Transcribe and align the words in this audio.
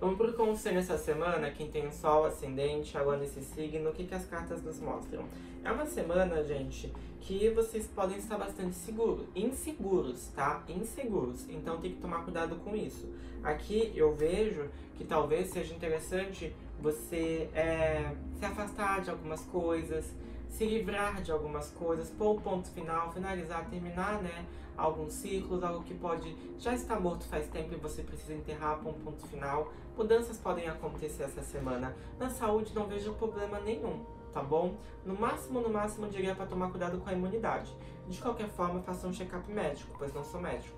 vamos 0.00 0.16
pro 0.16 0.32
conselho 0.32 0.78
essa 0.78 0.96
semana, 0.96 1.50
quem 1.50 1.70
tem 1.70 1.90
sol 1.92 2.24
ascendente, 2.24 2.96
agora 2.96 3.18
nesse 3.18 3.42
signo, 3.42 3.90
o 3.90 3.92
que, 3.92 4.04
que 4.06 4.14
as 4.14 4.24
cartas 4.24 4.62
nos 4.62 4.80
mostram? 4.80 5.24
É 5.62 5.70
uma 5.70 5.84
semana, 5.84 6.42
gente, 6.42 6.90
que 7.20 7.50
vocês 7.50 7.86
podem 7.86 8.16
estar 8.16 8.38
bastante 8.38 8.74
seguros, 8.74 9.26
inseguros, 9.36 10.28
tá? 10.28 10.64
Inseguros, 10.68 11.46
então 11.50 11.78
tem 11.78 11.92
que 11.92 12.00
tomar 12.00 12.24
cuidado 12.24 12.56
com 12.56 12.74
isso. 12.74 13.06
Aqui 13.42 13.92
eu 13.94 14.14
vejo 14.14 14.68
que 14.96 15.04
talvez 15.04 15.50
seja 15.50 15.74
interessante 15.74 16.52
você 16.80 17.50
é, 17.54 18.14
se 18.38 18.44
afastar 18.44 19.02
de 19.02 19.10
algumas 19.10 19.42
coisas, 19.44 20.14
se 20.50 20.64
livrar 20.66 21.22
de 21.22 21.32
algumas 21.32 21.70
coisas, 21.70 22.10
pôr 22.10 22.40
ponto 22.40 22.68
final, 22.68 23.10
finalizar, 23.12 23.64
terminar, 23.70 24.20
né? 24.20 24.44
Alguns 24.76 25.12
ciclos, 25.14 25.62
algo 25.62 25.82
que 25.84 25.94
pode 25.94 26.36
já 26.58 26.74
estar 26.74 26.98
morto 26.98 27.24
faz 27.24 27.46
tempo 27.48 27.72
e 27.74 27.76
você 27.76 28.02
precisa 28.02 28.34
enterrar 28.34 28.78
para 28.78 28.90
um 28.90 28.94
ponto 28.94 29.26
final. 29.26 29.72
Mudanças 29.96 30.38
podem 30.38 30.68
acontecer 30.68 31.24
essa 31.24 31.42
semana. 31.42 31.94
Na 32.18 32.30
saúde 32.30 32.74
não 32.74 32.86
vejo 32.86 33.12
problema 33.14 33.60
nenhum, 33.60 34.04
tá 34.32 34.42
bom? 34.42 34.76
No 35.04 35.14
máximo, 35.14 35.60
no 35.60 35.70
máximo, 35.70 36.08
diria 36.08 36.34
para 36.34 36.46
tomar 36.46 36.70
cuidado 36.70 36.98
com 36.98 37.08
a 37.08 37.12
imunidade. 37.12 37.74
De 38.08 38.20
qualquer 38.20 38.48
forma, 38.48 38.80
faça 38.82 39.06
um 39.06 39.12
check-up 39.12 39.50
médico, 39.52 39.94
pois 39.98 40.12
não 40.12 40.24
sou 40.24 40.40
médico. 40.40 40.76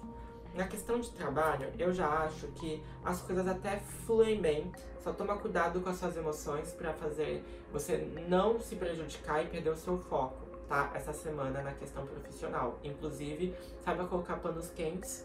Na 0.54 0.68
questão 0.68 1.00
de 1.00 1.10
trabalho, 1.10 1.72
eu 1.78 1.94
já 1.94 2.06
acho 2.24 2.46
que 2.48 2.82
as 3.02 3.22
coisas 3.22 3.48
até 3.48 3.78
fluem 4.04 4.40
bem. 4.40 4.70
Só 5.02 5.12
toma 5.12 5.38
cuidado 5.38 5.80
com 5.80 5.88
as 5.88 5.96
suas 5.96 6.16
emoções 6.16 6.72
para 6.72 6.92
fazer 6.92 7.42
você 7.72 7.96
não 8.28 8.60
se 8.60 8.76
prejudicar 8.76 9.42
e 9.42 9.48
perder 9.48 9.70
o 9.70 9.76
seu 9.76 9.98
foco, 9.98 10.46
tá? 10.68 10.92
Essa 10.94 11.12
semana 11.14 11.62
na 11.62 11.72
questão 11.72 12.06
profissional. 12.06 12.78
Inclusive, 12.84 13.54
saiba 13.82 14.06
colocar 14.06 14.36
panos 14.36 14.68
quentes 14.70 15.24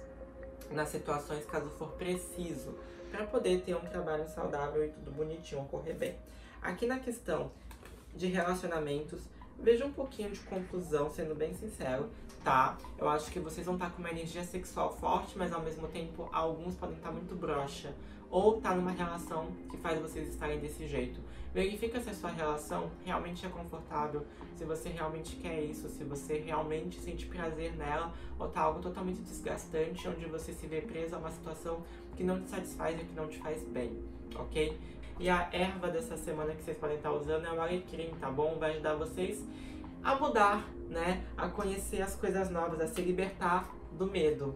nas 0.71 0.89
situações 0.89 1.45
caso 1.45 1.69
for 1.71 1.89
preciso, 1.89 2.73
para 3.11 3.25
poder 3.25 3.61
ter 3.61 3.75
um 3.75 3.85
trabalho 3.85 4.27
saudável 4.27 4.85
e 4.85 4.89
tudo 4.89 5.11
bonitinho 5.11 5.61
ocorrer 5.61 5.95
bem. 5.95 6.17
Aqui 6.61 6.85
na 6.85 6.99
questão 6.99 7.51
de 8.15 8.27
relacionamentos, 8.27 9.21
veja 9.59 9.85
um 9.85 9.91
pouquinho 9.91 10.31
de 10.31 10.39
confusão, 10.41 11.09
sendo 11.09 11.35
bem 11.35 11.53
sincero, 11.53 12.09
tá? 12.43 12.77
Eu 12.97 13.09
acho 13.09 13.31
que 13.31 13.39
vocês 13.39 13.65
vão 13.65 13.75
estar 13.75 13.91
com 13.91 13.99
uma 13.99 14.09
energia 14.09 14.43
sexual 14.43 14.95
forte, 14.97 15.37
mas 15.37 15.51
ao 15.51 15.61
mesmo 15.61 15.87
tempo 15.87 16.29
alguns 16.31 16.75
podem 16.75 16.95
estar 16.95 17.11
muito 17.11 17.35
broxa. 17.35 17.93
Ou 18.29 18.59
tá 18.59 18.75
numa 18.75 18.91
relação 18.91 19.47
que 19.69 19.77
faz 19.77 20.01
vocês 20.01 20.27
estarem 20.27 20.59
desse 20.59 20.85
jeito. 20.85 21.19
Verifica 21.53 21.99
se 22.01 22.09
a 22.09 22.13
sua 22.13 22.29
relação 22.29 22.91
realmente 23.05 23.45
é 23.45 23.49
confortável, 23.49 24.25
se 24.55 24.65
você 24.65 24.89
realmente 24.89 25.37
quer 25.37 25.63
isso, 25.63 25.87
se 25.89 26.03
você 26.03 26.37
realmente 26.37 26.99
sente 26.99 27.25
prazer 27.25 27.75
nela, 27.75 28.13
ou 28.37 28.49
tá 28.49 28.61
algo 28.61 28.81
totalmente 28.81 29.21
desgastante, 29.21 30.07
onde 30.07 30.25
você 30.25 30.51
se 30.53 30.67
vê 30.67 30.81
preso 30.81 31.15
a 31.15 31.19
uma 31.19 31.31
situação 31.31 31.81
que 32.15 32.23
não 32.23 32.41
te 32.41 32.49
satisfaz 32.49 32.99
e 32.99 33.03
que 33.05 33.13
não 33.13 33.27
te 33.27 33.37
faz 33.39 33.63
bem, 33.63 33.97
ok? 34.35 34.77
E 35.19 35.29
a 35.29 35.49
erva 35.51 35.87
dessa 35.87 36.15
semana 36.15 36.53
que 36.53 36.63
vocês 36.63 36.77
podem 36.77 36.97
estar 36.97 37.11
usando 37.11 37.45
é 37.45 37.51
o 37.51 37.59
alecrim, 37.59 38.11
tá 38.19 38.29
bom? 38.29 38.57
Vai 38.59 38.71
ajudar 38.71 38.95
vocês 38.95 39.43
a 40.03 40.15
mudar, 40.15 40.67
né? 40.89 41.25
A 41.35 41.47
conhecer 41.49 42.01
as 42.01 42.15
coisas 42.15 42.49
novas, 42.51 42.79
a 42.79 42.87
se 42.87 43.01
libertar 43.01 43.67
do 43.93 44.05
medo. 44.05 44.55